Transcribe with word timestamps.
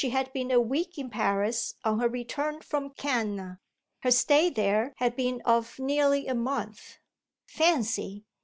She 0.03 0.09
had 0.09 0.33
been 0.33 0.49
a 0.49 0.59
week 0.59 0.97
in 0.97 1.11
Paris 1.11 1.75
on 1.83 1.99
her 1.99 2.07
return 2.09 2.61
from 2.61 2.89
Cannes 2.89 3.59
her 3.99 4.09
stay 4.09 4.49
there 4.49 4.95
had 4.97 5.15
been 5.15 5.43
of 5.45 5.77
nearly 5.77 6.25
a 6.25 6.33
month: 6.33 6.97
fancy! 7.45 8.25